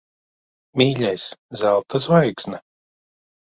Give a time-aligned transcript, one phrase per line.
[0.83, 1.27] Mīļais!
[1.65, 2.65] Zelta zvaigzne.